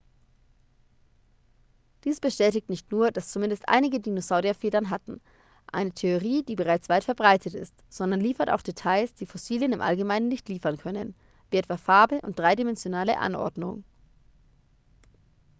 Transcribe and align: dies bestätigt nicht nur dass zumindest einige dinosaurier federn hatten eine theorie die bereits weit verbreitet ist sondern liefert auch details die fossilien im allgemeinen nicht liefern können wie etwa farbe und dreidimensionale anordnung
dies 2.05 2.19
bestätigt 2.19 2.69
nicht 2.71 2.91
nur 2.91 3.11
dass 3.11 3.31
zumindest 3.31 3.69
einige 3.69 3.99
dinosaurier 3.99 4.55
federn 4.55 4.89
hatten 4.89 5.21
eine 5.71 5.91
theorie 5.91 6.41
die 6.41 6.55
bereits 6.55 6.89
weit 6.89 7.03
verbreitet 7.03 7.53
ist 7.53 7.75
sondern 7.87 8.19
liefert 8.19 8.49
auch 8.49 8.63
details 8.63 9.13
die 9.13 9.27
fossilien 9.27 9.73
im 9.73 9.81
allgemeinen 9.81 10.27
nicht 10.27 10.49
liefern 10.49 10.77
können 10.79 11.13
wie 11.51 11.57
etwa 11.57 11.77
farbe 11.77 12.19
und 12.23 12.39
dreidimensionale 12.39 13.19
anordnung 13.19 13.83